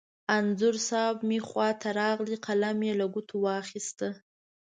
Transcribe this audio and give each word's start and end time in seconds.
انځور 0.35 0.75
صاحب 0.89 1.17
مې 1.29 1.39
خوا 1.47 1.69
ته 1.81 1.89
راغی، 1.99 2.35
قلم 2.45 2.77
یې 2.87 2.93
له 3.01 3.05
ګوتو 3.13 3.35
واخست. 3.45 3.99